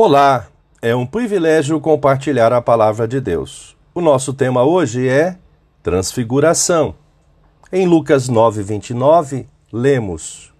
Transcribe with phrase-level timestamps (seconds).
[0.00, 0.46] Olá,
[0.80, 3.76] é um privilégio compartilhar a palavra de Deus.
[3.92, 5.36] O nosso tema hoje é
[5.82, 6.94] Transfiguração.
[7.72, 10.54] Em Lucas 9:29, lemos: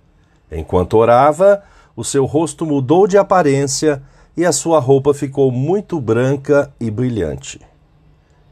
[0.51, 1.63] Enquanto orava,
[1.95, 4.03] o seu rosto mudou de aparência
[4.37, 7.61] e a sua roupa ficou muito branca e brilhante.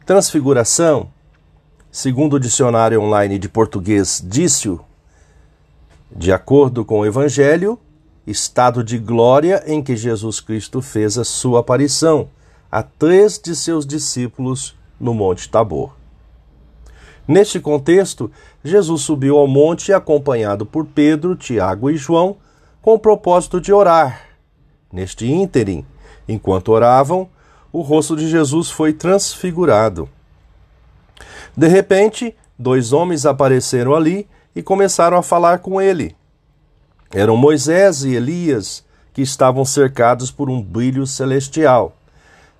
[0.06, 1.08] Transfiguração,
[1.90, 4.80] segundo o dicionário online de português Dício,
[6.14, 7.76] de acordo com o Evangelho,
[8.26, 12.28] estado de glória em que Jesus Cristo fez a sua aparição
[12.70, 15.94] a três de seus discípulos no Monte Tabor.
[17.26, 18.30] Neste contexto,
[18.62, 22.36] Jesus subiu ao monte acompanhado por Pedro, Tiago e João,
[22.80, 24.28] com o propósito de orar.
[24.92, 25.84] Neste ínterim,
[26.28, 27.28] enquanto oravam,
[27.72, 30.08] o rosto de Jesus foi transfigurado.
[31.56, 36.14] De repente, dois homens apareceram ali e começaram a falar com ele.
[37.16, 38.84] Eram Moisés e Elias
[39.14, 41.96] que estavam cercados por um brilho celestial.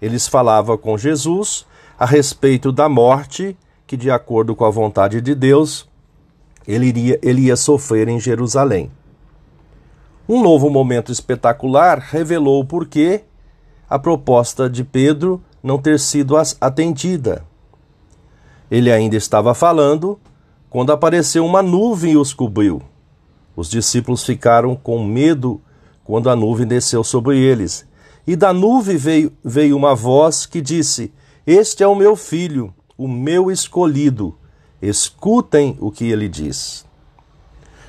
[0.01, 1.67] Eles falavam com Jesus
[1.99, 3.55] a respeito da morte
[3.87, 5.87] que, de acordo com a vontade de Deus,
[6.67, 8.91] ele iria, ele ia sofrer em Jerusalém.
[10.27, 13.25] Um novo momento espetacular revelou o porquê
[13.91, 17.45] a proposta de Pedro não ter sido atendida.
[18.71, 20.19] Ele ainda estava falando
[20.71, 22.81] quando apareceu uma nuvem e os cobriu.
[23.57, 25.63] Os discípulos ficaram com medo
[26.05, 27.87] quando a nuvem desceu sobre eles.
[28.27, 31.11] E da nuvem veio, veio uma voz que disse:
[31.47, 34.37] Este é o meu filho, o meu escolhido.
[34.83, 36.85] Escutem o que ele diz.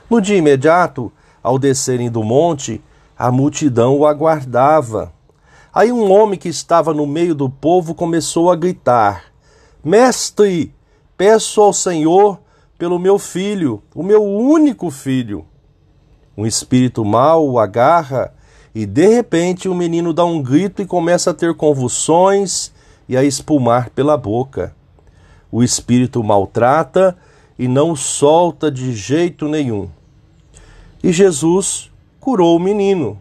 [0.10, 1.12] No dia imediato,
[1.44, 2.82] ao descerem do monte,
[3.18, 5.12] a multidão o aguardava.
[5.74, 9.26] Aí um homem que estava no meio do povo começou a gritar:
[9.84, 10.74] Mestre,
[11.18, 12.40] peço ao Senhor
[12.78, 15.46] pelo meu filho, o meu único filho
[16.38, 18.32] um espírito mau o agarra
[18.76, 22.72] e de repente o menino dá um grito e começa a ter convulsões
[23.10, 24.76] e a espumar pela boca.
[25.52, 27.18] O espírito maltrata
[27.58, 29.90] e não solta de jeito nenhum.
[31.04, 31.90] E Jesus
[32.20, 33.18] curou o menino.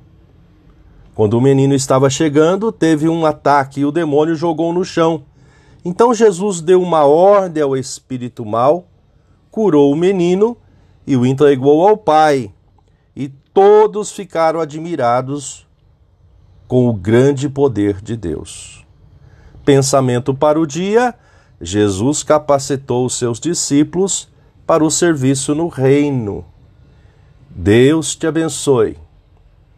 [1.15, 5.23] Quando o menino estava chegando, teve um ataque e o demônio jogou no chão.
[5.83, 8.85] Então Jesus deu uma ordem ao espírito mau,
[9.51, 10.55] curou o menino
[11.07, 12.53] e o entregou ao pai
[13.17, 15.67] e todos ficaram admirados
[16.69, 18.85] com o grande poder de Deus.
[19.65, 21.15] Pensamento para o dia:
[21.61, 24.29] Jesus capacitou os seus discípulos
[24.67, 26.45] para o serviço no reino.
[27.49, 28.99] Deus te abençoe.